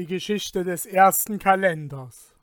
Die 0.00 0.06
Geschichte 0.06 0.64
des 0.64 0.86
ersten 0.86 1.38
Kalenders. 1.38 2.34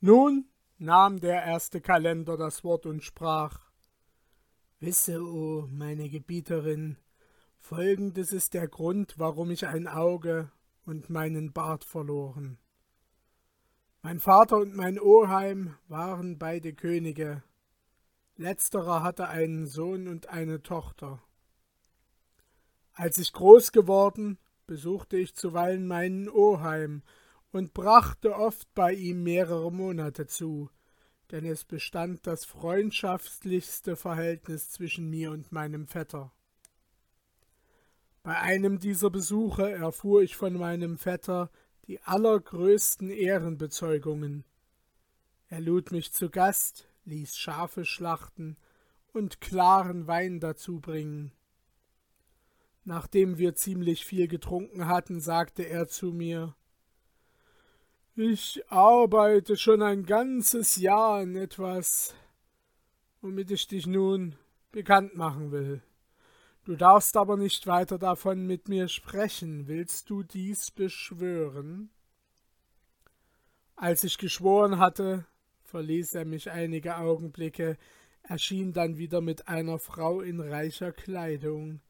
Nun 0.00 0.46
nahm 0.78 1.20
der 1.20 1.44
erste 1.44 1.82
Kalender 1.82 2.38
das 2.38 2.64
Wort 2.64 2.86
und 2.86 3.04
sprach 3.04 3.60
Wisse, 4.80 5.20
o 5.20 5.58
oh, 5.58 5.68
meine 5.70 6.08
Gebieterin, 6.08 6.96
folgendes 7.58 8.32
ist 8.32 8.54
der 8.54 8.66
Grund, 8.66 9.18
warum 9.18 9.50
ich 9.50 9.66
ein 9.66 9.86
Auge 9.86 10.50
und 10.86 11.10
meinen 11.10 11.52
Bart 11.52 11.84
verloren. 11.84 12.56
Mein 14.00 14.18
Vater 14.18 14.56
und 14.56 14.74
mein 14.74 14.98
Oheim 14.98 15.76
waren 15.86 16.38
beide 16.38 16.72
Könige. 16.72 17.42
Letzterer 18.36 19.02
hatte 19.02 19.28
einen 19.28 19.66
Sohn 19.66 20.08
und 20.08 20.30
eine 20.30 20.62
Tochter. 20.62 21.22
Als 22.94 23.18
ich 23.18 23.34
groß 23.34 23.70
geworden, 23.70 24.38
besuchte 24.66 25.16
ich 25.16 25.34
zuweilen 25.34 25.86
meinen 25.86 26.28
Oheim 26.28 27.02
und 27.52 27.74
brachte 27.74 28.34
oft 28.36 28.72
bei 28.74 28.92
ihm 28.92 29.22
mehrere 29.22 29.72
Monate 29.72 30.26
zu, 30.26 30.70
denn 31.30 31.44
es 31.44 31.64
bestand 31.64 32.26
das 32.26 32.44
freundschaftlichste 32.44 33.96
Verhältnis 33.96 34.70
zwischen 34.70 35.08
mir 35.08 35.30
und 35.30 35.52
meinem 35.52 35.86
Vetter. 35.86 36.32
Bei 38.22 38.40
einem 38.40 38.78
dieser 38.78 39.10
Besuche 39.10 39.70
erfuhr 39.70 40.22
ich 40.22 40.36
von 40.36 40.54
meinem 40.54 40.98
Vetter 40.98 41.50
die 41.86 42.02
allergrößten 42.02 43.10
Ehrenbezeugungen. 43.10 44.44
Er 45.48 45.60
lud 45.60 45.92
mich 45.92 46.12
zu 46.12 46.28
Gast, 46.28 46.88
ließ 47.04 47.36
Schafe 47.36 47.84
schlachten 47.84 48.56
und 49.12 49.40
klaren 49.40 50.08
Wein 50.08 50.40
dazu 50.40 50.80
bringen. 50.80 51.32
Nachdem 52.88 53.36
wir 53.36 53.56
ziemlich 53.56 54.04
viel 54.04 54.28
getrunken 54.28 54.86
hatten, 54.86 55.20
sagte 55.20 55.64
er 55.64 55.88
zu 55.88 56.12
mir 56.12 56.54
Ich 58.14 58.62
arbeite 58.68 59.56
schon 59.56 59.82
ein 59.82 60.06
ganzes 60.06 60.76
Jahr 60.76 61.18
an 61.18 61.34
etwas, 61.34 62.14
womit 63.20 63.50
ich 63.50 63.66
dich 63.66 63.88
nun 63.88 64.36
bekannt 64.70 65.16
machen 65.16 65.50
will. 65.50 65.82
Du 66.64 66.76
darfst 66.76 67.16
aber 67.16 67.36
nicht 67.36 67.66
weiter 67.66 67.98
davon 67.98 68.46
mit 68.46 68.68
mir 68.68 68.86
sprechen. 68.86 69.66
Willst 69.66 70.08
du 70.08 70.22
dies 70.22 70.70
beschwören? 70.70 71.90
Als 73.74 74.04
ich 74.04 74.16
geschworen 74.16 74.78
hatte, 74.78 75.26
verließ 75.64 76.14
er 76.14 76.24
mich 76.24 76.52
einige 76.52 76.98
Augenblicke, 76.98 77.78
erschien 78.22 78.72
dann 78.72 78.96
wieder 78.96 79.20
mit 79.20 79.48
einer 79.48 79.80
Frau 79.80 80.20
in 80.20 80.40
reicher 80.40 80.92
Kleidung 80.92 81.80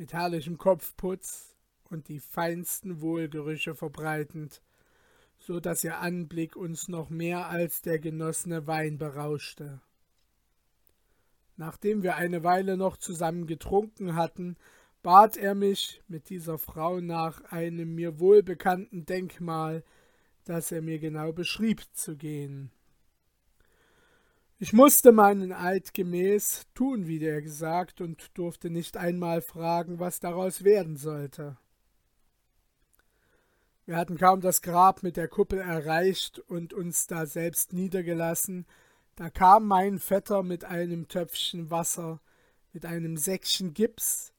mit 0.00 0.14
herrlichem 0.14 0.56
Kopfputz 0.56 1.54
und 1.90 2.08
die 2.08 2.20
feinsten 2.20 3.02
Wohlgerüche 3.02 3.74
verbreitend, 3.74 4.62
so 5.38 5.60
dass 5.60 5.84
ihr 5.84 5.98
Anblick 5.98 6.56
uns 6.56 6.88
noch 6.88 7.10
mehr 7.10 7.50
als 7.50 7.82
der 7.82 7.98
genossene 7.98 8.66
Wein 8.66 8.96
berauschte. 8.96 9.82
Nachdem 11.58 12.02
wir 12.02 12.16
eine 12.16 12.42
Weile 12.42 12.78
noch 12.78 12.96
zusammen 12.96 13.46
getrunken 13.46 14.14
hatten, 14.14 14.56
bat 15.02 15.36
er 15.36 15.54
mich 15.54 16.02
mit 16.08 16.30
dieser 16.30 16.56
Frau 16.56 17.00
nach 17.00 17.42
einem 17.52 17.94
mir 17.94 18.18
wohlbekannten 18.18 19.04
Denkmal, 19.04 19.84
das 20.44 20.72
er 20.72 20.80
mir 20.80 20.98
genau 20.98 21.32
beschrieb, 21.32 21.82
zu 21.92 22.16
gehen. 22.16 22.70
Ich 24.62 24.74
musste 24.74 25.10
meinen 25.10 25.54
Eid 25.54 25.94
gemäß 25.94 26.66
tun, 26.74 27.06
wie 27.06 27.18
der 27.18 27.40
gesagt, 27.40 28.02
und 28.02 28.36
durfte 28.36 28.68
nicht 28.68 28.98
einmal 28.98 29.40
fragen, 29.40 29.98
was 29.98 30.20
daraus 30.20 30.64
werden 30.64 30.98
sollte. 30.98 31.56
Wir 33.86 33.96
hatten 33.96 34.18
kaum 34.18 34.42
das 34.42 34.60
Grab 34.60 35.02
mit 35.02 35.16
der 35.16 35.28
Kuppel 35.28 35.60
erreicht 35.60 36.40
und 36.40 36.74
uns 36.74 37.06
da 37.06 37.24
selbst 37.24 37.72
niedergelassen, 37.72 38.66
da 39.16 39.30
kam 39.30 39.66
mein 39.66 39.98
Vetter 39.98 40.42
mit 40.42 40.66
einem 40.66 41.08
Töpfchen 41.08 41.70
Wasser, 41.70 42.20
mit 42.74 42.84
einem 42.84 43.16
Säckchen 43.16 43.72
Gips 43.72 44.34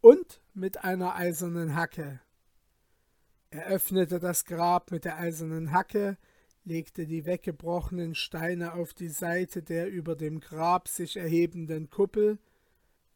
und 0.00 0.40
mit 0.54 0.84
einer 0.84 1.16
eisernen 1.16 1.76
Hacke. 1.76 2.20
Er 3.50 3.66
öffnete 3.66 4.20
das 4.20 4.46
Grab 4.46 4.90
mit 4.90 5.04
der 5.04 5.18
eisernen 5.18 5.70
Hacke, 5.72 6.16
legte 6.66 7.06
die 7.06 7.24
weggebrochenen 7.24 8.14
Steine 8.14 8.74
auf 8.74 8.92
die 8.92 9.08
Seite 9.08 9.62
der 9.62 9.88
über 9.88 10.16
dem 10.16 10.40
Grab 10.40 10.88
sich 10.88 11.16
erhebenden 11.16 11.90
Kuppel, 11.90 12.38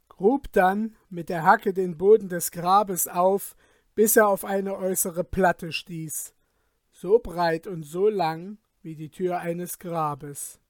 grub 0.09 0.53
dann 0.53 0.95
mit 1.09 1.29
der 1.29 1.43
Hacke 1.43 1.75
den 1.75 1.99
Boden 1.99 2.29
des 2.29 2.53
Grabes 2.53 3.09
auf, 3.09 3.57
bis 3.97 4.17
er 4.17 4.29
auf 4.29 4.45
eine 4.45 4.77
äußere 4.77 5.25
Platte 5.25 5.73
stieß, 5.73 6.33
so 6.93 7.19
breit 7.19 7.67
und 7.67 7.83
so 7.83 8.09
lang 8.09 8.59
wie 8.83 8.95
die 8.95 9.11
Tür 9.11 9.41
eines 9.41 9.81
Grabes. 9.81 10.61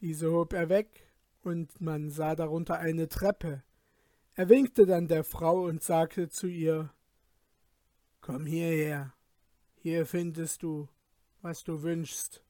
Diese 0.00 0.30
hob 0.30 0.52
er 0.52 0.68
weg, 0.68 1.08
und 1.42 1.80
man 1.80 2.10
sah 2.10 2.36
darunter 2.36 2.78
eine 2.78 3.08
Treppe. 3.08 3.64
Er 4.34 4.48
winkte 4.48 4.86
dann 4.86 5.08
der 5.08 5.24
Frau 5.24 5.64
und 5.64 5.82
sagte 5.82 6.28
zu 6.28 6.46
ihr 6.46 6.90
Komm 8.20 8.46
hierher, 8.46 9.12
hier 9.74 10.06
findest 10.06 10.62
du 10.62 10.88
was 11.42 11.64
du 11.64 11.82
wünschst. 11.82 12.42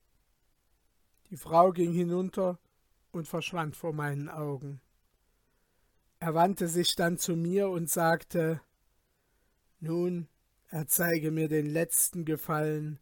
Die 1.30 1.36
Frau 1.36 1.72
ging 1.72 1.92
hinunter 1.92 2.58
und 3.10 3.26
verschwand 3.26 3.74
vor 3.74 3.92
meinen 3.92 4.28
Augen. 4.28 4.80
Er 6.20 6.34
wandte 6.34 6.68
sich 6.68 6.94
dann 6.94 7.18
zu 7.18 7.34
mir 7.34 7.68
und 7.68 7.90
sagte 7.90 8.60
Nun 9.80 10.28
erzeige 10.68 11.30
mir 11.30 11.48
den 11.48 11.66
letzten 11.66 12.24
Gefallen 12.24 12.98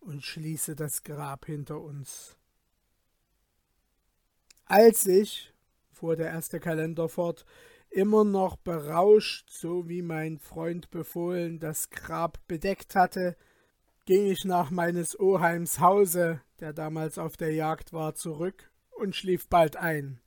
und 0.00 0.24
schließe 0.24 0.74
das 0.74 1.02
Grab 1.02 1.46
hinter 1.46 1.80
uns. 1.80 2.36
Als 4.64 5.06
ich, 5.06 5.54
fuhr 5.92 6.16
der 6.16 6.28
erste 6.28 6.60
Kalender 6.60 7.08
fort, 7.08 7.44
immer 7.90 8.24
noch 8.24 8.56
berauscht, 8.56 9.50
so 9.50 9.88
wie 9.88 10.02
mein 10.02 10.38
Freund 10.38 10.90
befohlen, 10.90 11.58
das 11.58 11.90
Grab 11.90 12.38
bedeckt 12.46 12.94
hatte, 12.94 13.36
ging 14.08 14.24
ich 14.24 14.46
nach 14.46 14.70
meines 14.70 15.20
Oheims 15.20 15.80
Hause, 15.80 16.40
der 16.60 16.72
damals 16.72 17.18
auf 17.18 17.36
der 17.36 17.52
Jagd 17.52 17.92
war, 17.92 18.14
zurück 18.14 18.72
und 18.98 19.14
schlief 19.14 19.50
bald 19.50 19.76
ein. 19.76 20.18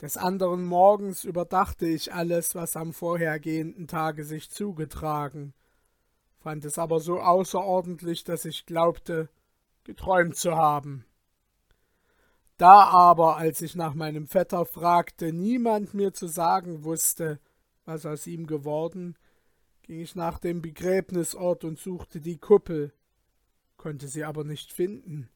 Des 0.00 0.16
anderen 0.16 0.64
Morgens 0.64 1.24
überdachte 1.24 1.86
ich 1.86 2.14
alles, 2.14 2.54
was 2.54 2.74
am 2.74 2.94
vorhergehenden 2.94 3.86
Tage 3.86 4.24
sich 4.24 4.50
zugetragen, 4.50 5.52
fand 6.38 6.64
es 6.64 6.78
aber 6.78 7.00
so 7.00 7.20
außerordentlich, 7.20 8.24
dass 8.24 8.46
ich 8.46 8.64
glaubte, 8.64 9.28
geträumt 9.84 10.36
zu 10.36 10.56
haben. 10.56 11.04
Da 12.56 12.84
aber, 12.84 13.36
als 13.36 13.60
ich 13.60 13.76
nach 13.76 13.92
meinem 13.92 14.26
Vetter 14.26 14.64
fragte, 14.64 15.34
niemand 15.34 15.92
mir 15.92 16.14
zu 16.14 16.28
sagen 16.28 16.82
wusste, 16.82 17.40
was 17.84 18.06
aus 18.06 18.26
ihm 18.26 18.46
geworden, 18.46 19.18
ging 19.84 20.00
ich 20.00 20.14
nach 20.14 20.38
dem 20.38 20.62
Begräbnisort 20.62 21.62
und 21.62 21.78
suchte 21.78 22.20
die 22.20 22.38
Kuppel, 22.38 22.92
konnte 23.76 24.08
sie 24.08 24.24
aber 24.24 24.42
nicht 24.42 24.72
finden, 24.72 25.28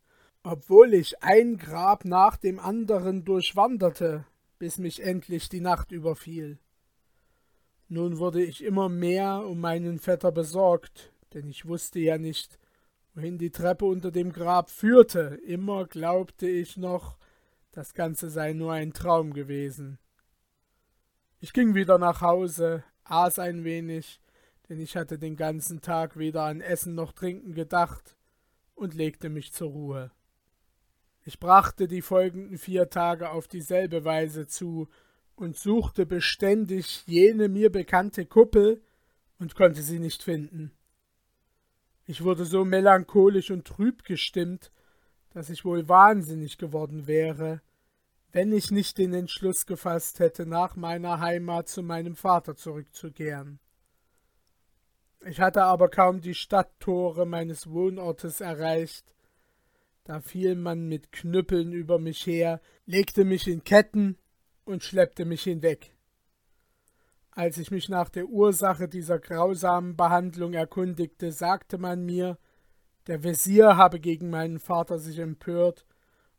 obwohl 0.42 0.94
ich 0.94 1.22
ein 1.22 1.58
Grab 1.58 2.06
nach 2.06 2.38
dem 2.38 2.58
anderen 2.58 3.24
durchwanderte, 3.24 4.24
bis 4.58 4.78
mich 4.78 5.02
endlich 5.02 5.50
die 5.50 5.60
Nacht 5.60 5.92
überfiel. 5.92 6.58
Nun 7.88 8.18
wurde 8.18 8.42
ich 8.42 8.64
immer 8.64 8.88
mehr 8.88 9.44
um 9.46 9.60
meinen 9.60 9.98
Vetter 9.98 10.32
besorgt, 10.32 11.12
denn 11.34 11.48
ich 11.48 11.66
wusste 11.66 12.00
ja 12.00 12.16
nicht, 12.16 12.58
wohin 13.14 13.36
die 13.36 13.50
Treppe 13.50 13.84
unter 13.84 14.10
dem 14.10 14.32
Grab 14.32 14.70
führte. 14.70 15.38
Immer 15.46 15.86
glaubte 15.86 16.48
ich 16.48 16.78
noch, 16.78 17.18
das 17.70 17.92
Ganze 17.92 18.30
sei 18.30 18.54
nur 18.54 18.72
ein 18.72 18.94
Traum 18.94 19.34
gewesen. 19.34 19.98
Ich 21.38 21.52
ging 21.52 21.74
wieder 21.74 21.98
nach 21.98 22.22
Hause, 22.22 22.82
aß 23.04 23.38
ein 23.40 23.64
wenig, 23.64 24.20
denn 24.68 24.80
ich 24.80 24.96
hatte 24.96 25.18
den 25.18 25.36
ganzen 25.36 25.80
Tag 25.80 26.18
weder 26.18 26.42
an 26.44 26.60
Essen 26.60 26.94
noch 26.94 27.12
Trinken 27.12 27.54
gedacht 27.54 28.16
und 28.74 28.94
legte 28.94 29.28
mich 29.28 29.52
zur 29.52 29.70
Ruhe. 29.70 30.10
Ich 31.24 31.40
brachte 31.40 31.88
die 31.88 32.02
folgenden 32.02 32.58
vier 32.58 32.88
Tage 32.88 33.30
auf 33.30 33.48
dieselbe 33.48 34.04
Weise 34.04 34.46
zu 34.46 34.88
und 35.36 35.56
suchte 35.56 36.06
beständig 36.06 37.04
jene 37.06 37.48
mir 37.48 37.70
bekannte 37.70 38.26
Kuppel 38.26 38.82
und 39.38 39.54
konnte 39.54 39.82
sie 39.82 39.98
nicht 39.98 40.22
finden. 40.22 40.72
Ich 42.06 42.24
wurde 42.24 42.44
so 42.44 42.64
melancholisch 42.64 43.50
und 43.50 43.66
trüb 43.66 44.04
gestimmt, 44.04 44.72
dass 45.30 45.50
ich 45.50 45.64
wohl 45.64 45.88
wahnsinnig 45.88 46.56
geworden 46.58 47.06
wäre, 47.06 47.60
wenn 48.32 48.52
ich 48.52 48.70
nicht 48.70 48.98
den 48.98 49.12
Entschluss 49.14 49.66
gefasst 49.66 50.18
hätte, 50.18 50.46
nach 50.46 50.76
meiner 50.76 51.20
Heimat 51.20 51.68
zu 51.68 51.82
meinem 51.82 52.16
Vater 52.16 52.56
zurückzukehren. 52.56 53.60
Ich 55.26 55.40
hatte 55.40 55.64
aber 55.64 55.88
kaum 55.88 56.20
die 56.20 56.34
Stadttore 56.34 57.26
meines 57.26 57.68
Wohnortes 57.68 58.40
erreicht, 58.40 59.14
da 60.04 60.20
fiel 60.20 60.54
man 60.54 60.88
mit 60.88 61.12
Knüppeln 61.12 61.72
über 61.72 61.98
mich 61.98 62.24
her, 62.26 62.62
legte 62.86 63.24
mich 63.24 63.46
in 63.46 63.62
Ketten 63.62 64.16
und 64.64 64.82
schleppte 64.82 65.24
mich 65.24 65.42
hinweg. 65.42 65.94
Als 67.30 67.58
ich 67.58 67.70
mich 67.70 67.88
nach 67.88 68.08
der 68.08 68.26
Ursache 68.26 68.88
dieser 68.88 69.18
grausamen 69.18 69.96
Behandlung 69.96 70.54
erkundigte, 70.54 71.30
sagte 71.30 71.78
man 71.78 72.06
mir, 72.06 72.38
der 73.06 73.22
Wesir 73.22 73.76
habe 73.76 74.00
gegen 74.00 74.30
meinen 74.30 74.58
Vater 74.58 74.98
sich 74.98 75.18
empört 75.18 75.84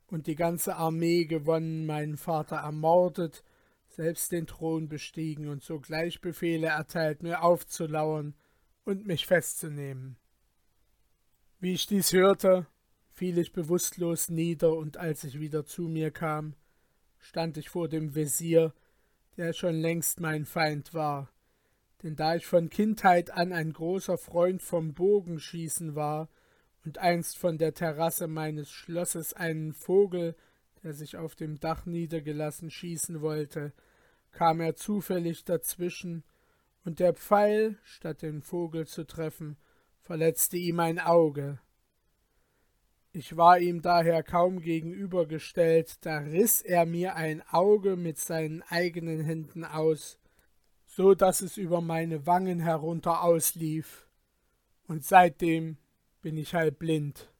und 0.07 0.27
die 0.27 0.35
ganze 0.35 0.75
Armee 0.75 1.25
gewonnen, 1.25 1.85
meinen 1.85 2.17
Vater 2.17 2.57
ermordet, 2.57 3.43
selbst 3.87 4.31
den 4.31 4.47
Thron 4.47 4.89
bestiegen 4.89 5.47
und 5.47 5.63
sogleich 5.63 6.21
Befehle 6.21 6.67
erteilt, 6.67 7.21
mir 7.21 7.43
aufzulauern 7.43 8.33
und 8.89 9.05
mich 9.05 9.27
festzunehmen. 9.27 10.17
Wie 11.59 11.73
ich 11.73 11.85
dies 11.85 12.11
hörte, 12.11 12.65
fiel 13.11 13.37
ich 13.37 13.53
bewusstlos 13.53 14.29
nieder, 14.29 14.73
und 14.73 14.97
als 14.97 15.23
ich 15.23 15.39
wieder 15.39 15.63
zu 15.63 15.83
mir 15.83 16.09
kam, 16.09 16.55
stand 17.19 17.57
ich 17.57 17.69
vor 17.69 17.87
dem 17.87 18.15
Wesir, 18.15 18.73
der 19.37 19.53
schon 19.53 19.75
längst 19.75 20.19
mein 20.19 20.45
Feind 20.45 20.95
war. 20.95 21.31
Denn 22.01 22.15
da 22.15 22.35
ich 22.35 22.47
von 22.47 22.71
Kindheit 22.71 23.29
an 23.29 23.53
ein 23.53 23.73
großer 23.73 24.17
Freund 24.17 24.63
vom 24.63 24.95
Bogenschießen 24.95 25.93
war 25.93 26.27
und 26.83 26.97
einst 26.97 27.37
von 27.37 27.59
der 27.59 27.75
Terrasse 27.75 28.27
meines 28.27 28.71
Schlosses 28.71 29.33
einen 29.33 29.73
Vogel, 29.73 30.35
der 30.81 30.93
sich 30.93 31.15
auf 31.15 31.35
dem 31.35 31.59
Dach 31.59 31.85
niedergelassen 31.85 32.71
schießen 32.71 33.21
wollte, 33.21 33.71
kam 34.31 34.61
er 34.61 34.75
zufällig 34.75 35.43
dazwischen, 35.43 36.23
und 36.85 36.99
der 36.99 37.13
Pfeil, 37.13 37.77
statt 37.83 38.21
den 38.21 38.41
Vogel 38.41 38.87
zu 38.87 39.05
treffen, 39.05 39.57
verletzte 40.01 40.57
ihm 40.57 40.79
ein 40.79 40.99
Auge. 40.99 41.59
Ich 43.11 43.35
war 43.35 43.59
ihm 43.59 43.81
daher 43.81 44.23
kaum 44.23 44.59
gegenübergestellt, 44.59 46.05
da 46.05 46.19
riß 46.19 46.61
er 46.61 46.85
mir 46.85 47.15
ein 47.15 47.41
Auge 47.49 47.95
mit 47.95 48.19
seinen 48.19 48.61
eigenen 48.63 49.21
Händen 49.21 49.65
aus, 49.65 50.19
so 50.85 51.15
dass 51.15 51.41
es 51.41 51.57
über 51.57 51.81
meine 51.81 52.25
Wangen 52.25 52.59
herunter 52.59 53.23
auslief, 53.23 54.07
und 54.87 55.03
seitdem 55.03 55.77
bin 56.21 56.37
ich 56.37 56.53
halb 56.53 56.79
blind. 56.79 57.31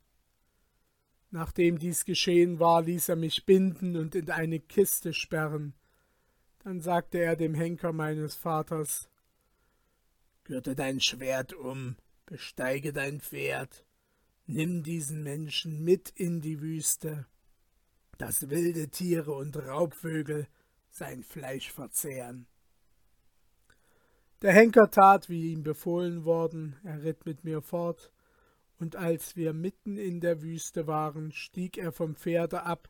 Nachdem 1.32 1.78
dies 1.78 2.06
geschehen 2.06 2.60
war, 2.60 2.82
ließ 2.82 3.10
er 3.10 3.16
mich 3.16 3.46
binden 3.46 3.96
und 3.96 4.16
in 4.16 4.32
eine 4.32 4.60
Kiste 4.60 5.14
sperren. 5.14 5.74
Dann 6.64 6.82
sagte 6.82 7.20
er 7.20 7.36
dem 7.36 7.54
Henker 7.54 7.94
meines 7.94 8.36
Vaters 8.36 9.10
Gürte 10.50 10.75
dein 10.75 11.00
Schwert 11.00 11.54
um, 11.54 11.96
besteige 12.25 12.92
dein 12.92 13.22
Pferd 13.22 13.86
Nimm 14.48 14.81
diesen 14.81 15.22
Menschen 15.22 15.84
mit 15.84 16.10
in 16.16 16.42
die 16.42 16.60
Wüste, 16.60 17.28
dass 18.18 18.50
wilde 18.50 18.90
Tiere 18.90 19.31
und 19.34 19.56
Raubvögel 19.56 20.48
sein 20.90 21.22
Fleisch 21.22 21.72
verzehren. 21.72 22.48
Der 24.42 24.51
Henker 24.51 24.90
tat, 24.90 25.30
wie 25.30 25.51
ihm 25.51 25.62
befohlen 25.62 26.25
worden, 26.25 26.78
er 26.84 27.04
ritt 27.04 27.28
mit 27.28 27.44
mir 27.44 27.62
fort, 27.62 28.12
und 28.80 28.95
als 28.95 29.36
wir 29.36 29.54
mitten 29.54 29.98
in 29.98 30.19
der 30.19 30.42
Wüste 30.42 30.88
waren, 30.88 31.31
stieg 31.31 31.78
er 31.78 31.92
vom 31.92 32.16
Pferde 32.16 32.63
ab, 32.63 32.90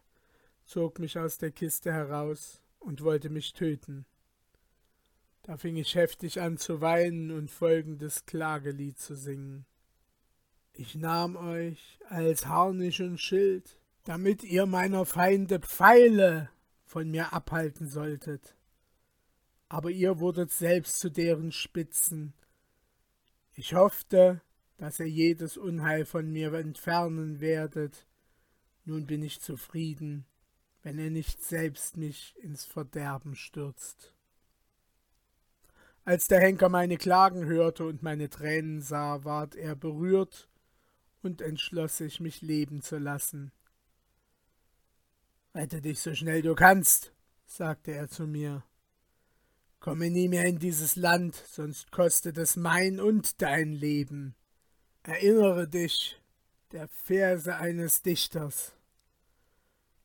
zog 0.64 0.98
mich 0.98 1.20
aus 1.20 1.40
der 1.40 1.52
Kiste 1.52 1.92
heraus 1.92 2.62
und 2.80 3.04
wollte 3.04 3.30
mich 3.30 3.52
töten. 3.52 4.06
Da 5.44 5.58
fing 5.58 5.78
ich 5.78 5.96
heftig 5.96 6.42
an 6.42 6.58
zu 6.58 6.82
weinen 6.82 7.32
und 7.32 7.50
folgendes 7.50 8.26
Klagelied 8.26 9.00
zu 9.00 9.16
singen. 9.16 9.66
Ich 10.74 10.96
nahm 10.96 11.36
euch 11.36 12.00
als 12.08 12.46
Harnisch 12.46 13.00
und 13.00 13.18
Schild, 13.18 13.80
damit 14.04 14.44
ihr 14.44 14.66
meiner 14.66 15.06
Feinde 15.06 15.60
Pfeile 15.60 16.50
von 16.86 17.10
mir 17.10 17.34
abhalten 17.34 17.88
solltet. 17.88 18.56
Aber 19.68 19.92
ihr 19.92 20.20
wurdet 20.20 20.52
selbst 20.52 21.00
zu 21.00 21.10
deren 21.12 21.52
Spitzen. 21.52 22.34
Ich 23.54 23.74
hoffte, 23.74 24.42
dass 24.78 25.00
ihr 25.00 25.10
jedes 25.10 25.58
Unheil 25.58 26.06
von 26.06 26.32
mir 26.32 26.54
entfernen 26.54 27.42
werdet. 27.42 28.08
Nun 28.86 29.06
bin 29.06 29.22
ich 29.22 29.42
zufrieden, 29.42 30.26
wenn 30.82 30.98
ihr 30.98 31.12
nicht 31.12 31.44
selbst 31.44 31.98
mich 31.98 32.36
ins 32.42 32.66
Verderben 32.66 33.36
stürzt. 33.36 34.14
Als 36.10 36.28
der 36.28 36.40
Henker 36.40 36.70
meine 36.70 36.98
Klagen 36.98 37.46
hörte 37.46 37.86
und 37.86 38.02
meine 38.02 38.32
Tränen 38.32 38.82
sah, 38.82 39.24
ward 39.26 39.54
er 39.54 39.76
berührt 39.76 40.50
und 41.22 41.40
entschloss 41.40 41.98
sich, 41.98 42.20
mich 42.20 42.42
leben 42.42 42.82
zu 42.82 42.98
lassen. 42.98 43.52
Rette 45.54 45.82
dich 45.82 46.00
so 46.00 46.16
schnell 46.16 46.42
du 46.42 46.56
kannst, 46.56 47.14
sagte 47.46 47.92
er 47.92 48.10
zu 48.10 48.26
mir. 48.26 48.64
Komme 49.80 50.10
nie 50.10 50.30
mehr 50.30 50.46
in 50.46 50.58
dieses 50.58 50.96
Land, 50.96 51.36
sonst 51.36 51.92
kostet 51.92 52.40
es 52.40 52.56
mein 52.56 53.00
und 53.00 53.40
dein 53.44 53.72
Leben. 53.72 54.34
Erinnere 55.04 55.68
dich 55.68 56.20
der 56.72 56.88
Verse 56.88 57.56
eines 57.56 58.02
Dichters. 58.02 58.74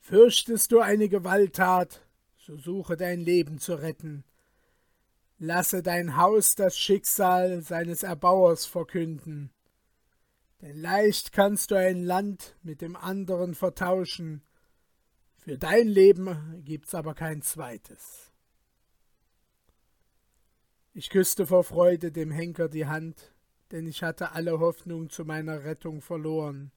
Fürchtest 0.01 0.71
du 0.71 0.81
eine 0.81 1.09
Gewalttat, 1.09 2.03
so 2.37 2.59
suche 2.59 2.99
dein 2.99 3.21
Leben 3.21 3.59
zu 3.59 3.77
retten. 3.77 4.23
Lasse 5.39 5.83
dein 5.83 6.17
Haus 6.17 6.55
das 6.55 6.79
Schicksal 6.79 7.63
seines 7.63 8.03
Erbauers 8.03 8.67
verkünden. 8.67 9.51
Denn 10.61 10.77
leicht 10.81 11.33
kannst 11.33 11.71
du 11.71 11.75
ein 11.75 12.05
Land 12.05 12.57
mit 12.63 12.81
dem 12.81 12.97
anderen 12.97 13.55
vertauschen, 13.55 14.43
für 15.45 15.59
dein 15.59 15.89
Leben 15.89 16.63
gibt's 16.65 16.95
aber 16.95 17.15
kein 17.15 17.43
zweites. 17.43 18.33
Ich 20.95 21.11
küsste 21.11 21.47
vor 21.47 21.65
Freude 21.65 22.11
dem 22.11 22.31
Henker 22.31 22.71
die 22.71 22.87
Hand, 22.87 23.35
denn 23.71 23.87
ich 23.87 24.03
hatte 24.03 24.33
alle 24.33 24.59
Hoffnung 24.59 25.11
zu 25.11 25.27
meiner 25.27 25.65
Rettung 25.65 26.01
verloren. 26.01 26.73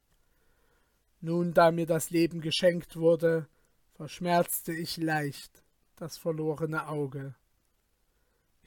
Nun, 1.22 1.54
da 1.54 1.72
mir 1.72 1.86
das 1.86 2.10
Leben 2.10 2.42
geschenkt 2.42 2.98
wurde, 2.98 3.48
verschmerzte 3.94 4.74
ich 4.74 4.98
leicht 4.98 5.64
das 5.96 6.18
verlorene 6.18 6.90
Auge. 6.90 7.36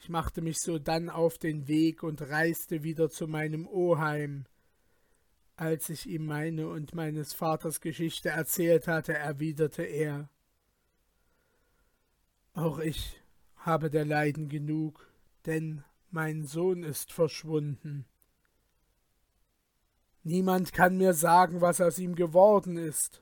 Ich 0.01 0.09
machte 0.09 0.41
mich 0.41 0.59
sodann 0.59 1.11
auf 1.11 1.37
den 1.37 1.67
Weg 1.67 2.01
und 2.01 2.23
reiste 2.23 2.81
wieder 2.81 3.11
zu 3.11 3.27
meinem 3.27 3.67
Oheim, 3.67 4.45
als 5.55 5.89
ich 5.89 6.07
ihm 6.07 6.25
meine 6.25 6.69
und 6.69 6.95
meines 6.95 7.33
Vaters 7.33 7.81
Geschichte 7.81 8.29
erzählt 8.29 8.87
hatte, 8.87 9.13
erwiderte 9.13 9.83
er 9.83 10.27
Auch 12.53 12.79
ich 12.79 13.21
habe 13.57 13.91
der 13.91 14.03
Leiden 14.03 14.49
genug, 14.49 15.07
denn 15.45 15.83
mein 16.09 16.45
Sohn 16.45 16.81
ist 16.81 17.13
verschwunden. 17.13 18.07
Niemand 20.23 20.73
kann 20.73 20.97
mir 20.97 21.13
sagen, 21.13 21.61
was 21.61 21.79
aus 21.79 21.99
ihm 21.99 22.15
geworden 22.15 22.75
ist. 22.75 23.21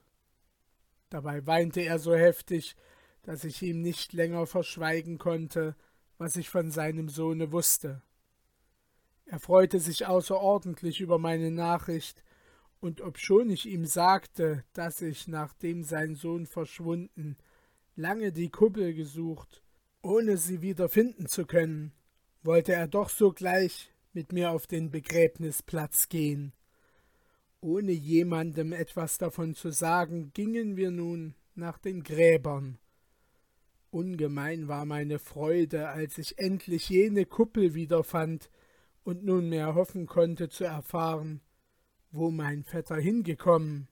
Dabei 1.09 1.45
weinte 1.45 1.81
er 1.81 1.99
so 1.99 2.15
heftig, 2.15 2.77
dass 3.23 3.43
ich 3.43 3.61
ihm 3.63 3.81
nicht 3.81 4.13
länger 4.13 4.47
verschweigen 4.47 5.17
konnte, 5.17 5.75
was 6.19 6.35
ich 6.35 6.49
von 6.49 6.69
seinem 6.69 7.09
Sohne 7.09 7.51
wusste. 7.51 8.03
Er 9.25 9.39
freute 9.39 9.79
sich 9.79 10.05
außerordentlich 10.05 11.01
über 11.01 11.17
meine 11.17 11.49
Nachricht, 11.49 12.23
und 12.81 13.01
obschon 13.01 13.49
ich 13.49 13.65
ihm 13.65 13.85
sagte, 13.85 14.63
dass 14.73 15.01
ich, 15.01 15.27
nachdem 15.27 15.83
sein 15.83 16.15
Sohn 16.15 16.45
verschwunden, 16.45 17.37
lange 17.95 18.31
die 18.31 18.49
Kuppel 18.49 18.93
gesucht, 18.93 19.63
ohne 20.01 20.37
sie 20.37 20.61
wieder 20.61 20.87
finden 20.87 21.27
zu 21.27 21.45
können, 21.45 21.91
wollte 22.41 22.73
er 22.73 22.87
doch 22.87 23.09
sogleich 23.09 23.91
mit 24.13 24.31
mir 24.31 24.51
auf 24.51 24.65
den 24.65 24.91
Begräbnisplatz 24.91 26.07
gehen. 26.07 26.53
Ohne 27.59 27.91
jemandem 27.91 28.71
etwas 28.71 29.17
davon 29.17 29.55
zu 29.55 29.71
sagen, 29.71 30.31
gingen 30.33 30.77
wir 30.77 30.91
nun 30.91 31.35
nach 31.55 31.77
den 31.77 32.03
Gräbern. 32.03 32.79
Ungemein 33.91 34.67
war 34.67 34.85
meine 34.85 35.17
Freude, 35.17 35.89
als 35.89 36.17
ich 36.19 36.37
endlich 36.37 36.89
jene 36.89 37.25
Kuppel 37.25 37.73
wiederfand 37.73 38.51
und 39.03 39.23
nunmehr 39.23 39.73
hoffen 39.73 40.05
konnte 40.05 40.49
zu 40.49 40.63
erfahren, 40.63 41.41
wo 42.11 42.29
mein 42.29 42.63
Vetter 42.63 42.97
hingekommen. 42.97 43.87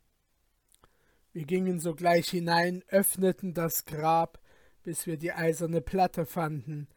Wir 1.34 1.46
gingen 1.46 1.80
sogleich 1.80 2.30
hinein, 2.30 2.84
öffneten 2.90 3.54
das 3.54 3.86
Grab, 3.86 4.40
bis 4.84 5.08
wir 5.08 5.18
die 5.18 5.32
eiserne 5.32 5.82
Platte 5.82 6.26
fanden, 6.26 6.88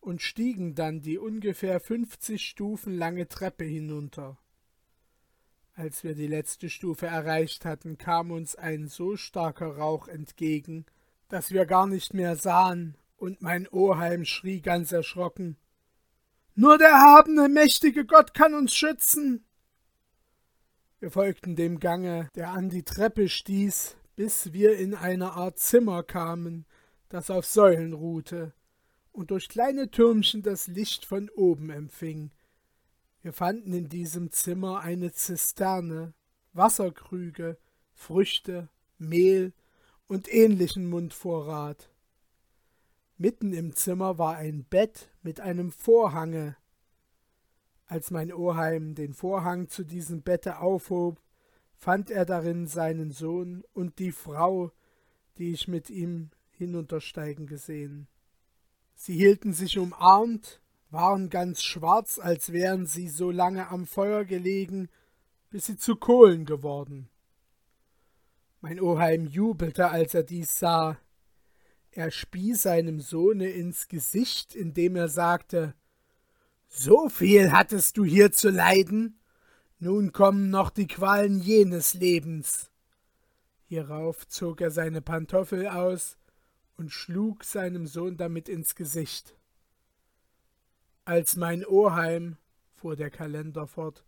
und 0.00 0.22
stiegen 0.22 0.74
dann 0.74 1.00
die 1.00 1.18
ungefähr 1.18 1.80
fünfzig 1.80 2.46
Stufen 2.46 2.96
lange 2.96 3.26
Treppe 3.26 3.64
hinunter. 3.64 4.38
Als 5.74 6.04
wir 6.04 6.14
die 6.14 6.28
letzte 6.28 6.68
Stufe 6.70 7.06
erreicht 7.06 7.64
hatten, 7.64 7.98
kam 7.98 8.30
uns 8.30 8.54
ein 8.54 8.86
so 8.86 9.16
starker 9.16 9.76
Rauch 9.76 10.06
entgegen, 10.06 10.86
dass 11.34 11.50
wir 11.50 11.66
gar 11.66 11.88
nicht 11.88 12.14
mehr 12.14 12.36
sahen, 12.36 12.96
und 13.16 13.42
mein 13.42 13.66
Oheim 13.66 14.24
schrie 14.24 14.60
ganz 14.60 14.92
erschrocken 14.92 15.56
Nur 16.54 16.78
der 16.78 16.90
erhabene, 16.90 17.48
mächtige 17.48 18.06
Gott 18.06 18.34
kann 18.34 18.54
uns 18.54 18.72
schützen. 18.72 19.44
Wir 21.00 21.10
folgten 21.10 21.56
dem 21.56 21.80
Gange, 21.80 22.30
der 22.36 22.50
an 22.50 22.70
die 22.70 22.84
Treppe 22.84 23.28
stieß, 23.28 23.96
bis 24.14 24.52
wir 24.52 24.78
in 24.78 24.94
eine 24.94 25.32
Art 25.32 25.58
Zimmer 25.58 26.04
kamen, 26.04 26.66
das 27.08 27.30
auf 27.30 27.46
Säulen 27.46 27.94
ruhte, 27.94 28.52
und 29.10 29.32
durch 29.32 29.48
kleine 29.48 29.90
Türmchen 29.90 30.44
das 30.44 30.68
Licht 30.68 31.04
von 31.04 31.28
oben 31.30 31.68
empfing. 31.68 32.30
Wir 33.22 33.32
fanden 33.32 33.72
in 33.72 33.88
diesem 33.88 34.30
Zimmer 34.30 34.82
eine 34.82 35.10
Zisterne, 35.10 36.14
Wasserkrüge, 36.52 37.58
Früchte, 37.92 38.68
Mehl 38.98 39.52
und 40.06 40.32
ähnlichen 40.32 40.88
Mundvorrat. 40.88 41.90
Mitten 43.16 43.52
im 43.52 43.74
Zimmer 43.74 44.18
war 44.18 44.36
ein 44.36 44.64
Bett 44.64 45.08
mit 45.22 45.40
einem 45.40 45.70
Vorhange. 45.70 46.56
Als 47.86 48.10
mein 48.10 48.32
Oheim 48.32 48.94
den 48.94 49.14
Vorhang 49.14 49.68
zu 49.68 49.84
diesem 49.84 50.22
Bette 50.22 50.58
aufhob, 50.58 51.20
fand 51.76 52.10
er 52.10 52.24
darin 52.24 52.66
seinen 52.66 53.12
Sohn 53.12 53.62
und 53.72 53.98
die 53.98 54.12
Frau, 54.12 54.72
die 55.38 55.52
ich 55.52 55.68
mit 55.68 55.90
ihm 55.90 56.30
hinuntersteigen 56.50 57.46
gesehen. 57.46 58.08
Sie 58.94 59.16
hielten 59.16 59.52
sich 59.52 59.78
umarmt, 59.78 60.60
waren 60.90 61.28
ganz 61.28 61.62
schwarz, 61.62 62.18
als 62.18 62.52
wären 62.52 62.86
sie 62.86 63.08
so 63.08 63.30
lange 63.30 63.68
am 63.68 63.86
Feuer 63.86 64.24
gelegen, 64.24 64.88
bis 65.50 65.66
sie 65.66 65.76
zu 65.76 65.96
Kohlen 65.96 66.44
geworden. 66.46 67.08
Mein 68.64 68.80
Oheim 68.80 69.26
jubelte, 69.26 69.90
als 69.90 70.14
er 70.14 70.22
dies 70.22 70.58
sah. 70.58 70.98
Er 71.90 72.10
spie 72.10 72.54
seinem 72.54 72.98
Sohne 72.98 73.50
ins 73.50 73.88
Gesicht, 73.88 74.54
indem 74.54 74.96
er 74.96 75.08
sagte 75.08 75.74
So 76.70 77.10
viel 77.10 77.52
hattest 77.52 77.98
du 77.98 78.04
hier 78.04 78.32
zu 78.32 78.48
leiden, 78.48 79.20
nun 79.80 80.12
kommen 80.12 80.48
noch 80.48 80.70
die 80.70 80.86
Qualen 80.86 81.40
jenes 81.40 81.92
Lebens. 81.92 82.70
Hierauf 83.66 84.26
zog 84.28 84.62
er 84.62 84.70
seine 84.70 85.02
Pantoffel 85.02 85.68
aus 85.68 86.16
und 86.78 86.90
schlug 86.90 87.44
seinem 87.44 87.86
Sohn 87.86 88.16
damit 88.16 88.48
ins 88.48 88.74
Gesicht. 88.74 89.36
Als 91.04 91.36
mein 91.36 91.66
Oheim, 91.66 92.38
fuhr 92.72 92.96
der 92.96 93.10
Kalender 93.10 93.66
fort, 93.66 94.06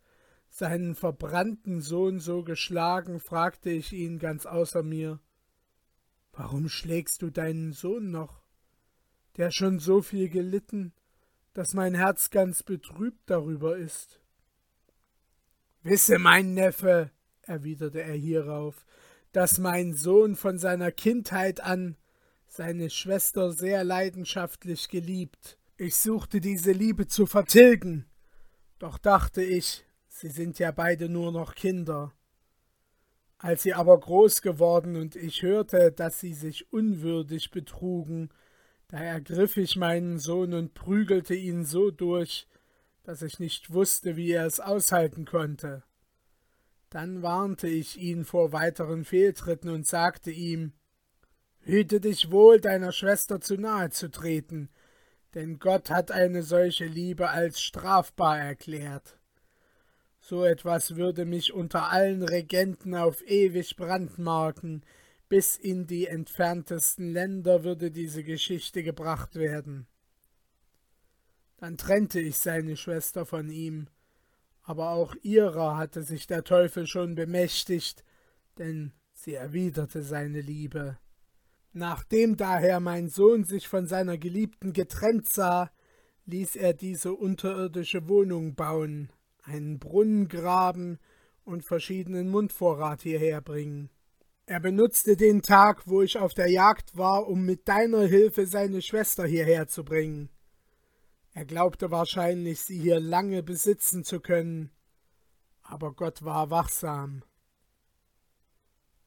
seinen 0.48 0.94
verbrannten 0.94 1.80
Sohn 1.80 2.20
so 2.20 2.42
geschlagen, 2.42 3.20
fragte 3.20 3.70
ich 3.70 3.92
ihn 3.92 4.18
ganz 4.18 4.46
außer 4.46 4.82
mir 4.82 5.20
Warum 6.36 6.68
schlägst 6.68 7.22
du 7.22 7.30
deinen 7.30 7.72
Sohn 7.72 8.10
noch, 8.10 8.42
der 9.38 9.50
schon 9.50 9.78
so 9.78 10.02
viel 10.02 10.28
gelitten, 10.28 10.92
dass 11.54 11.72
mein 11.72 11.94
Herz 11.94 12.28
ganz 12.28 12.62
betrübt 12.62 13.22
darüber 13.30 13.78
ist? 13.78 14.20
Wisse, 15.82 16.18
mein 16.18 16.52
Neffe, 16.52 17.10
erwiderte 17.40 18.02
er 18.02 18.14
hierauf, 18.14 18.84
dass 19.32 19.58
mein 19.58 19.94
Sohn 19.94 20.36
von 20.36 20.58
seiner 20.58 20.92
Kindheit 20.92 21.60
an 21.60 21.96
seine 22.48 22.90
Schwester 22.90 23.52
sehr 23.52 23.82
leidenschaftlich 23.82 24.88
geliebt. 24.88 25.58
Ich 25.78 25.96
suchte 25.96 26.40
diese 26.40 26.72
Liebe 26.72 27.06
zu 27.06 27.24
vertilgen, 27.24 28.04
doch 28.78 28.98
dachte 28.98 29.42
ich, 29.42 29.85
sie 30.16 30.28
sind 30.28 30.58
ja 30.58 30.70
beide 30.70 31.08
nur 31.08 31.30
noch 31.30 31.54
Kinder. 31.54 32.12
Als 33.38 33.62
sie 33.62 33.74
aber 33.74 34.00
groß 34.00 34.40
geworden 34.40 34.96
und 34.96 35.14
ich 35.14 35.42
hörte, 35.42 35.92
dass 35.92 36.20
sie 36.20 36.32
sich 36.32 36.72
unwürdig 36.72 37.50
betrugen, 37.50 38.30
da 38.88 38.98
ergriff 38.98 39.58
ich 39.58 39.76
meinen 39.76 40.18
Sohn 40.18 40.54
und 40.54 40.72
prügelte 40.72 41.34
ihn 41.34 41.64
so 41.64 41.90
durch, 41.90 42.46
dass 43.02 43.20
ich 43.20 43.38
nicht 43.38 43.72
wusste, 43.72 44.16
wie 44.16 44.30
er 44.30 44.46
es 44.46 44.58
aushalten 44.58 45.26
konnte. 45.26 45.82
Dann 46.88 47.20
warnte 47.22 47.68
ich 47.68 47.98
ihn 47.98 48.24
vor 48.24 48.52
weiteren 48.52 49.04
Fehltritten 49.04 49.68
und 49.68 49.86
sagte 49.86 50.30
ihm 50.30 50.72
Hüte 51.60 52.00
dich 52.00 52.30
wohl, 52.30 52.60
deiner 52.60 52.92
Schwester 52.92 53.40
zu 53.40 53.56
nahe 53.56 53.90
zu 53.90 54.08
treten, 54.08 54.70
denn 55.34 55.58
Gott 55.58 55.90
hat 55.90 56.10
eine 56.10 56.42
solche 56.42 56.86
Liebe 56.86 57.28
als 57.28 57.60
strafbar 57.60 58.38
erklärt. 58.38 59.18
So 60.28 60.44
etwas 60.44 60.96
würde 60.96 61.24
mich 61.24 61.52
unter 61.52 61.92
allen 61.92 62.24
Regenten 62.24 62.96
auf 62.96 63.22
ewig 63.28 63.76
brandmarken, 63.76 64.82
bis 65.28 65.54
in 65.54 65.86
die 65.86 66.08
entferntesten 66.08 67.12
Länder 67.12 67.62
würde 67.62 67.92
diese 67.92 68.24
Geschichte 68.24 68.82
gebracht 68.82 69.36
werden. 69.36 69.86
Dann 71.58 71.76
trennte 71.76 72.18
ich 72.18 72.38
seine 72.38 72.76
Schwester 72.76 73.24
von 73.24 73.50
ihm, 73.50 73.86
aber 74.64 74.90
auch 74.90 75.14
ihrer 75.22 75.76
hatte 75.76 76.02
sich 76.02 76.26
der 76.26 76.42
Teufel 76.42 76.88
schon 76.88 77.14
bemächtigt, 77.14 78.02
denn 78.58 78.90
sie 79.12 79.34
erwiderte 79.34 80.02
seine 80.02 80.40
Liebe. 80.40 80.98
Nachdem 81.72 82.36
daher 82.36 82.80
mein 82.80 83.08
Sohn 83.08 83.44
sich 83.44 83.68
von 83.68 83.86
seiner 83.86 84.18
Geliebten 84.18 84.72
getrennt 84.72 85.28
sah, 85.28 85.70
ließ 86.24 86.56
er 86.56 86.74
diese 86.74 87.12
unterirdische 87.14 88.08
Wohnung 88.08 88.56
bauen, 88.56 89.12
einen 89.46 89.78
Brunnen 89.78 90.28
graben 90.28 90.98
und 91.44 91.64
verschiedenen 91.64 92.28
Mundvorrat 92.28 93.02
hierher 93.02 93.40
bringen. 93.40 93.90
Er 94.46 94.60
benutzte 94.60 95.16
den 95.16 95.42
Tag, 95.42 95.86
wo 95.86 96.02
ich 96.02 96.18
auf 96.18 96.34
der 96.34 96.50
Jagd 96.50 96.96
war, 96.96 97.26
um 97.28 97.44
mit 97.44 97.68
deiner 97.68 98.02
Hilfe 98.02 98.46
seine 98.46 98.82
Schwester 98.82 99.26
hierher 99.26 99.66
zu 99.68 99.84
bringen. 99.84 100.28
Er 101.32 101.44
glaubte 101.44 101.90
wahrscheinlich, 101.90 102.60
sie 102.60 102.78
hier 102.78 103.00
lange 103.00 103.42
besitzen 103.42 104.04
zu 104.04 104.20
können, 104.20 104.70
aber 105.62 105.92
Gott 105.92 106.24
war 106.24 106.50
wachsam. 106.50 107.22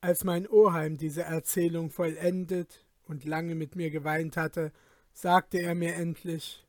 Als 0.02 0.24
mein 0.24 0.48
Oheim 0.48 0.98
diese 0.98 1.24
Erzählung 1.24 1.90
vollendet 1.90 2.86
und 3.08 3.26
lange 3.26 3.56
mit 3.56 3.76
mir 3.76 3.90
geweint 3.90 4.38
hatte, 4.38 4.72
sagte 5.12 5.60
er 5.60 5.76
mir 5.76 5.96
endlich 5.96 6.66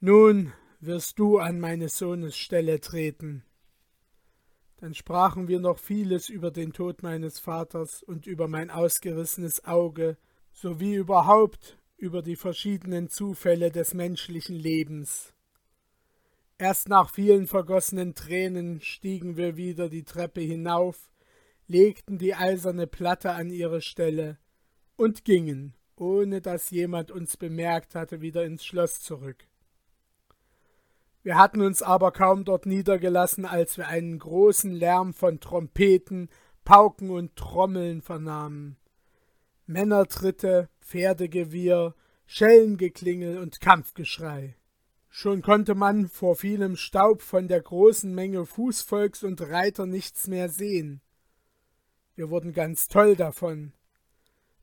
Nun 0.00 0.52
wirst 0.80 1.18
du 1.18 1.38
an 1.38 1.60
meines 1.60 1.98
Sohnes 1.98 2.36
Stelle 2.36 2.80
treten. 2.80 3.44
Dann 4.76 4.94
sprachen 4.94 5.48
wir 5.48 5.60
noch 5.60 5.78
vieles 5.78 6.28
über 6.28 6.50
den 6.50 6.72
Tod 6.72 7.02
meines 7.02 7.38
Vaters 7.38 8.02
und 8.02 8.26
über 8.26 8.46
mein 8.48 8.70
ausgerissenes 8.70 9.64
Auge, 9.64 10.16
sowie 10.52 10.94
überhaupt 10.94 11.78
über 11.96 12.22
die 12.22 12.36
verschiedenen 12.36 13.08
Zufälle 13.08 13.70
des 13.70 13.94
menschlichen 13.94 14.56
Lebens. 14.56 15.32
Erst 16.58 16.88
nach 16.88 17.10
vielen 17.10 17.46
vergossenen 17.46 18.14
Tränen 18.14 18.80
stiegen 18.80 19.36
wir 19.36 19.56
wieder 19.56 19.88
die 19.88 20.04
Treppe 20.04 20.40
hinauf 20.40 21.10
legten 21.68 22.18
die 22.18 22.34
eiserne 22.34 22.86
Platte 22.86 23.32
an 23.32 23.50
ihre 23.50 23.80
Stelle 23.80 24.38
und 24.96 25.24
gingen, 25.24 25.74
ohne 25.96 26.40
dass 26.40 26.70
jemand 26.70 27.10
uns 27.10 27.36
bemerkt 27.36 27.94
hatte, 27.94 28.20
wieder 28.20 28.44
ins 28.44 28.64
Schloss 28.64 29.00
zurück. 29.00 29.48
Wir 31.26 31.38
hatten 31.38 31.60
uns 31.60 31.82
aber 31.82 32.12
kaum 32.12 32.44
dort 32.44 32.66
niedergelassen, 32.66 33.46
als 33.46 33.76
wir 33.78 33.88
einen 33.88 34.20
großen 34.20 34.70
Lärm 34.70 35.12
von 35.12 35.40
Trompeten, 35.40 36.28
Pauken 36.64 37.10
und 37.10 37.34
Trommeln 37.34 38.00
vernahmen. 38.00 38.76
Männertritte, 39.66 40.68
Pferdegewirr, 40.78 41.96
Schellengeklingel 42.26 43.38
und 43.38 43.60
Kampfgeschrei. 43.60 44.54
Schon 45.08 45.42
konnte 45.42 45.74
man 45.74 46.06
vor 46.06 46.36
vielem 46.36 46.76
Staub 46.76 47.22
von 47.22 47.48
der 47.48 47.60
großen 47.60 48.14
Menge 48.14 48.46
Fußvolks 48.46 49.24
und 49.24 49.40
Reiter 49.40 49.84
nichts 49.84 50.28
mehr 50.28 50.48
sehen. 50.48 51.00
Wir 52.14 52.30
wurden 52.30 52.52
ganz 52.52 52.86
toll 52.86 53.16
davon. 53.16 53.72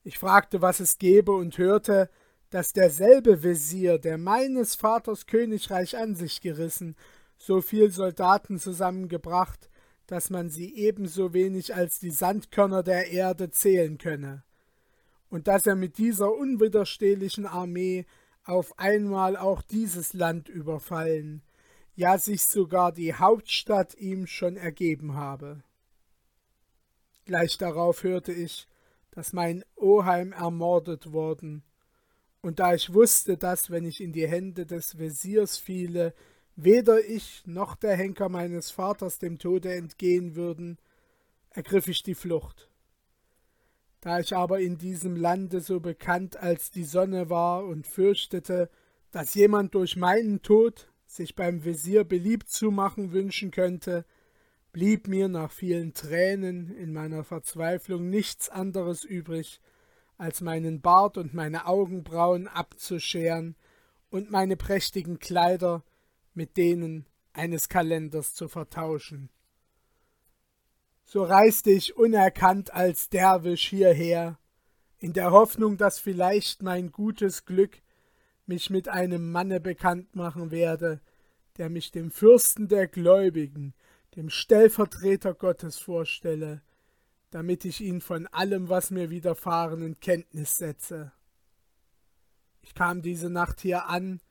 Ich 0.05 0.17
fragte, 0.17 0.61
was 0.61 0.79
es 0.79 0.97
gebe, 0.97 1.33
und 1.33 1.57
hörte, 1.57 2.09
dass 2.53 2.71
derselbe 2.71 3.41
Wesir, 3.41 3.97
der 3.97 4.19
meines 4.19 4.75
Vaters 4.75 5.25
Königreich 5.25 5.97
an 5.97 6.13
sich 6.13 6.39
gerissen, 6.39 6.95
so 7.35 7.61
viel 7.61 7.89
Soldaten 7.89 8.59
zusammengebracht, 8.59 9.71
dass 10.05 10.29
man 10.29 10.51
sie 10.51 10.75
ebenso 10.75 11.33
wenig 11.33 11.73
als 11.73 11.97
die 11.97 12.11
Sandkörner 12.11 12.83
der 12.83 13.09
Erde 13.09 13.49
zählen 13.49 13.97
könne, 13.97 14.43
und 15.29 15.47
dass 15.47 15.65
er 15.65 15.73
mit 15.73 15.97
dieser 15.97 16.31
unwiderstehlichen 16.31 17.47
Armee 17.47 18.05
auf 18.43 18.77
einmal 18.77 19.35
auch 19.35 19.63
dieses 19.63 20.13
Land 20.13 20.47
überfallen, 20.47 21.41
ja 21.95 22.19
sich 22.19 22.43
sogar 22.43 22.91
die 22.91 23.15
Hauptstadt 23.15 23.95
ihm 23.95 24.27
schon 24.27 24.57
ergeben 24.57 25.15
habe. 25.15 25.63
Gleich 27.25 27.57
darauf 27.57 28.03
hörte 28.03 28.31
ich, 28.31 28.67
dass 29.09 29.33
mein 29.33 29.65
Oheim 29.75 30.33
ermordet 30.33 31.11
worden, 31.11 31.63
und 32.43 32.59
da 32.59 32.73
ich 32.75 32.93
wusste, 32.93 33.37
dass, 33.37 33.71
wenn 33.71 33.85
ich 33.85 34.01
in 34.01 34.11
die 34.11 34.27
Hände 34.27 34.65
des 34.65 34.99
Wesirs 34.99 35.57
fiele, 35.57 36.13
weder 36.57 37.03
ich 37.03 37.41
noch 37.45 37.75
der 37.75 37.95
Henker 37.95 38.27
meines 38.27 38.69
Vaters 38.69 39.17
dem 39.17 39.39
Tode 39.39 39.73
entgehen 39.73 40.35
würden, 40.35 40.77
ergriff 41.49 41.87
ich 41.87 42.03
die 42.03 42.15
Flucht. 42.15 42.69
Da 44.01 44.19
ich 44.19 44.35
aber 44.35 44.59
in 44.59 44.77
diesem 44.77 45.15
Lande 45.15 45.61
so 45.61 45.79
bekannt 45.79 46.35
als 46.35 46.69
die 46.69 46.83
Sonne 46.83 47.29
war 47.29 47.63
und 47.63 47.87
fürchtete, 47.87 48.69
dass 49.11 49.35
jemand 49.35 49.73
durch 49.73 49.95
meinen 49.95 50.41
Tod 50.41 50.91
sich 51.05 51.35
beim 51.35 51.63
Wesir 51.63 52.03
beliebt 52.03 52.49
zu 52.49 52.71
machen 52.71 53.13
wünschen 53.13 53.51
könnte, 53.51 54.05
blieb 54.73 55.07
mir 55.07 55.29
nach 55.29 55.51
vielen 55.51 55.93
Tränen 55.93 56.75
in 56.75 56.91
meiner 56.91 57.23
Verzweiflung 57.23 58.09
nichts 58.09 58.49
anderes 58.49 59.05
übrig, 59.05 59.61
als 60.23 60.39
meinen 60.39 60.79
Bart 60.79 61.17
und 61.17 61.33
meine 61.33 61.67
Augenbrauen 61.67 62.47
abzuscheren 62.47 63.57
und 64.09 64.31
meine 64.31 64.55
prächtigen 64.55 65.19
Kleider 65.19 65.83
mit 66.33 66.55
denen 66.55 67.05
eines 67.33 67.67
Kalenders 67.67 68.33
zu 68.33 68.47
vertauschen. 68.47 69.29
So 71.03 71.23
reiste 71.23 71.71
ich 71.71 71.97
unerkannt 71.97 72.73
als 72.73 73.09
Derwisch 73.09 73.67
hierher, 73.67 74.39
in 74.97 75.11
der 75.11 75.31
Hoffnung, 75.31 75.75
dass 75.75 75.99
vielleicht 75.99 76.63
mein 76.63 76.93
gutes 76.93 77.43
Glück 77.43 77.81
mich 78.45 78.69
mit 78.69 78.87
einem 78.87 79.29
Manne 79.29 79.59
bekannt 79.59 80.15
machen 80.15 80.51
werde, 80.51 81.01
der 81.57 81.69
mich 81.69 81.91
dem 81.91 82.11
Fürsten 82.11 82.69
der 82.69 82.87
Gläubigen, 82.87 83.73
dem 84.15 84.29
Stellvertreter 84.29 85.33
Gottes 85.33 85.77
vorstelle, 85.79 86.61
damit 87.33 87.65
ich 87.65 87.81
ihn 87.81 87.99
von 87.99 88.27
allem, 88.27 88.69
was 88.69 88.91
mir 88.91 89.09
widerfahren, 89.09 89.81
in 89.81 89.99
Kenntnis 89.99 90.59
setze. 90.59 91.13
Ich 92.61 92.75
kam 92.75 93.01
diese 93.01 93.31
Nacht 93.31 93.59
hier 93.59 93.89
an, 93.89 94.21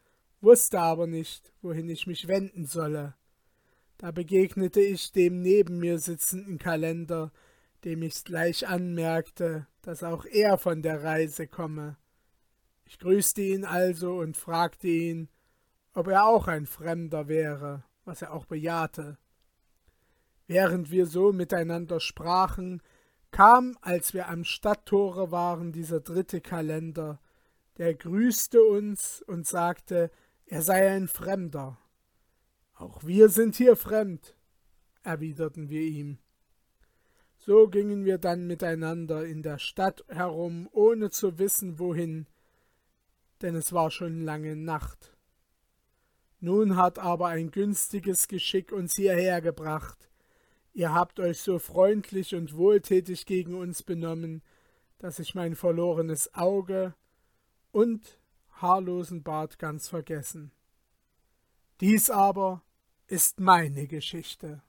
wusste 0.41 0.79
aber 0.79 1.09
nicht, 1.09 1.53
wohin 1.63 1.89
ich 1.89 2.07
mich 2.07 2.29
wenden 2.29 2.65
solle. 2.65 3.17
Da 3.99 4.13
begegnete 4.13 4.81
ich 4.81 5.11
dem 5.11 5.43
neben 5.43 5.79
mir 5.79 5.99
sitzenden 5.99 6.59
Kalender, 6.59 7.33
dem 7.83 8.03
ich 8.03 8.23
gleich 8.23 8.69
anmerkte, 8.69 9.67
dass 9.81 10.05
auch 10.05 10.25
er 10.25 10.57
von 10.57 10.81
der 10.81 11.03
Reise 11.03 11.49
komme. 11.49 11.97
Ich 12.85 13.01
grüßte 13.01 13.43
ihn 13.43 13.65
also 13.65 14.19
und 14.21 14.37
fragte 14.37 14.87
ihn, 14.87 15.29
ob 15.93 16.07
er 16.07 16.27
auch 16.27 16.47
ein 16.47 16.67
Fremder 16.67 17.27
wäre, 17.27 17.83
was 18.05 18.23
er 18.23 18.33
auch 18.33 18.47
bejahte. 18.47 19.19
Während 20.47 20.93
wir 20.93 21.07
so 21.07 21.33
miteinander 21.33 21.99
sprachen, 21.99 22.81
kam, 23.33 23.77
als 23.81 24.15
wir 24.15 24.29
am 24.29 24.45
Stadttore 24.45 25.33
waren, 25.33 25.73
dieser 25.73 26.01
dritte 26.01 26.41
Kalender, 26.41 27.19
der 27.79 27.95
grüßte 27.95 28.63
uns 28.63 29.23
und 29.27 29.47
sagte, 29.47 30.11
er 30.47 30.63
sei 30.63 30.91
ein 30.91 31.09
Fremder. 31.09 31.79
Auch 32.75 33.03
wir 33.05 33.29
sind 33.29 33.57
hier 33.57 33.75
fremd, 33.75 34.37
erwiderten 35.03 35.71
wir 35.71 35.83
ihm. 35.83 36.19
So 37.39 37.67
gingen 37.69 38.05
wir 38.05 38.19
dann 38.19 38.47
miteinander 38.47 39.25
in 39.25 39.43
der 39.43 39.59
Stadt 39.59 40.05
herum, 40.09 40.69
ohne 40.71 41.11
zu 41.11 41.39
wissen, 41.39 41.79
wohin, 41.79 42.27
denn 43.41 43.57
es 43.57 43.73
war 43.73 43.91
schon 43.91 44.23
lange 44.23 44.55
Nacht. 44.55 45.17
Nun 46.39 46.77
hat 46.77 46.99
aber 46.99 47.29
ein 47.29 47.51
günstiges 47.51 48.29
Geschick 48.29 48.73
uns 48.73 48.95
hierher 48.95 49.41
gebracht. 49.41 50.12
Ihr 50.75 50.95
habt 50.95 51.21
euch 51.21 51.41
so 51.41 51.59
freundlich 51.59 52.35
und 52.35 52.57
wohltätig 52.57 53.27
gegen 53.27 53.55
uns 53.55 53.83
benommen, 53.83 54.43
dass 54.99 55.19
ich 55.19 55.35
mein 55.35 55.55
verlorenes 55.55 56.35
Auge 56.35 56.95
und 57.73 58.19
haarlosen 58.53 59.23
Bart 59.23 59.59
ganz 59.59 59.89
vergessen. 59.89 60.53
Dies 61.81 62.09
aber 62.09 62.63
ist 63.07 63.41
meine 63.41 63.87
Geschichte. 63.87 64.63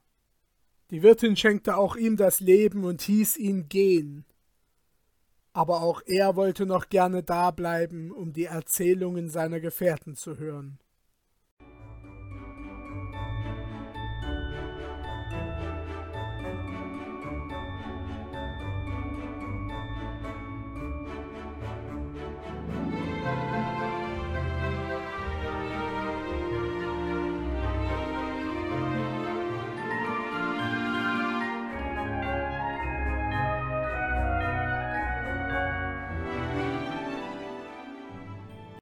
Die 0.89 1.03
Wirtin 1.03 1.35
schenkte 1.35 1.77
auch 1.77 1.95
ihm 1.95 2.17
das 2.17 2.39
Leben 2.39 2.83
und 2.83 3.01
hieß 3.01 3.37
ihn 3.37 3.69
gehen. 3.69 4.25
Aber 5.53 5.81
auch 5.81 6.01
er 6.05 6.35
wollte 6.35 6.65
noch 6.65 6.89
gerne 6.89 7.23
dableiben, 7.23 8.11
um 8.11 8.33
die 8.33 8.45
Erzählungen 8.45 9.29
seiner 9.29 9.59
Gefährten 9.59 10.15
zu 10.15 10.37
hören. 10.37 10.79